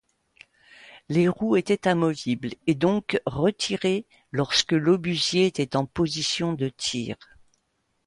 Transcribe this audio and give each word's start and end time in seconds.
Les 1.09 1.27
roues 1.27 1.57
étaient 1.57 1.87
amovibles 1.87 2.55
et 2.65 2.73
donc 2.73 3.21
retirées 3.27 4.07
lorsque 4.31 4.71
l'obusier 4.73 5.45
était 5.45 5.75
en 5.75 5.85
position 5.85 6.53
de 6.53 6.69
tir. 6.69 7.17